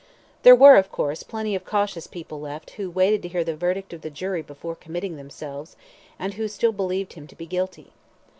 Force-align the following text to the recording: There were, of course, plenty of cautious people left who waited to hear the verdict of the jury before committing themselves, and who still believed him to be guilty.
There 0.41 0.55
were, 0.55 0.77
of 0.77 0.91
course, 0.91 1.21
plenty 1.21 1.53
of 1.53 1.63
cautious 1.63 2.07
people 2.07 2.41
left 2.41 2.71
who 2.71 2.89
waited 2.89 3.21
to 3.21 3.27
hear 3.27 3.43
the 3.43 3.55
verdict 3.55 3.93
of 3.93 4.01
the 4.01 4.09
jury 4.09 4.41
before 4.41 4.75
committing 4.75 5.15
themselves, 5.15 5.75
and 6.17 6.33
who 6.33 6.47
still 6.47 6.71
believed 6.73 7.13
him 7.13 7.27
to 7.27 7.35
be 7.35 7.45
guilty. 7.45 7.91